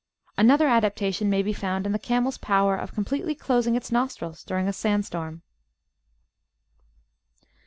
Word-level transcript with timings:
Another 0.35 0.67
adaptation 0.67 1.29
may 1.29 1.43
be 1.43 1.53
found 1.53 1.85
in 1.85 1.91
the 1.91 1.99
Camel's 1.99 2.39
power 2.39 2.75
of 2.75 2.91
completely 2.95 3.35
closing 3.35 3.75
its 3.75 3.91
nostrils 3.91 4.43
during 4.43 4.67
a 4.67 4.73
sand 4.73 5.05
storm. 5.05 5.43